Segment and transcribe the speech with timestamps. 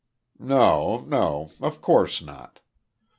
[0.39, 1.51] "No, no.
[1.61, 2.59] Of course not.